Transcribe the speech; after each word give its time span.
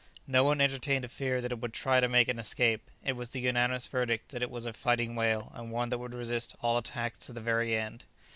No 0.25 0.43
one 0.43 0.61
entertained 0.61 1.05
a 1.05 1.07
fear 1.07 1.41
that 1.41 1.51
it 1.51 1.59
would 1.59 1.73
try 1.75 1.99
to 1.99 2.09
make 2.09 2.27
an 2.27 2.39
escape; 2.39 2.89
it 3.05 3.15
was 3.15 3.29
the 3.29 3.39
unanimous 3.41 3.85
verdict 3.87 4.31
that 4.31 4.41
it 4.41 4.49
was 4.49 4.65
"a 4.65 4.73
fighting 4.73 5.13
whale," 5.13 5.51
and 5.53 5.71
one 5.71 5.89
that 5.89 5.99
would 5.99 6.15
resist 6.15 6.57
all 6.59 6.79
attacks 6.79 7.19
to 7.27 7.33
the 7.33 7.39
very 7.39 7.75
end. 7.77 8.05